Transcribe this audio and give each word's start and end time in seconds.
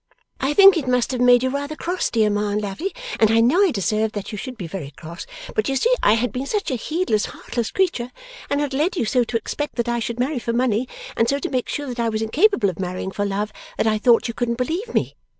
'I 0.39 0.55
think 0.55 0.75
it 0.77 0.87
must 0.87 1.11
have 1.11 1.21
made 1.21 1.43
you 1.43 1.51
rather 1.51 1.75
cross, 1.75 2.09
dear 2.09 2.31
Ma 2.31 2.49
and 2.49 2.59
Lavvy, 2.59 2.91
and 3.19 3.29
I 3.29 3.39
know 3.39 3.61
I 3.63 3.69
deserved 3.69 4.15
that 4.15 4.31
you 4.31 4.35
should 4.39 4.57
be 4.57 4.65
very 4.65 4.89
cross. 4.89 5.27
But 5.53 5.69
you 5.69 5.75
see 5.75 5.93
I 6.01 6.13
had 6.13 6.31
been 6.31 6.47
such 6.47 6.71
a 6.71 6.75
heedless, 6.75 7.25
heartless 7.27 7.69
creature, 7.69 8.09
and 8.49 8.59
had 8.59 8.73
led 8.73 8.95
you 8.97 9.05
so 9.05 9.23
to 9.23 9.37
expect 9.37 9.75
that 9.75 9.87
I 9.87 9.99
should 9.99 10.19
marry 10.19 10.39
for 10.39 10.53
money, 10.53 10.87
and 11.15 11.29
so 11.29 11.37
to 11.37 11.51
make 11.51 11.69
sure 11.69 11.85
that 11.85 11.99
I 11.99 12.09
was 12.09 12.23
incapable 12.23 12.71
of 12.71 12.79
marrying 12.79 13.11
for 13.11 13.25
love, 13.25 13.53
that 13.77 13.85
I 13.85 13.99
thought 13.99 14.27
you 14.27 14.33
couldn't 14.33 14.57
believe 14.57 14.91
me. 14.91 15.15